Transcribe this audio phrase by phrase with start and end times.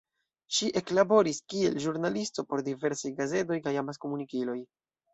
[0.59, 4.61] Ŝi eklaboris kiel ĵurnalisto por diversaj gazetoj kaj amaskomunikiloj.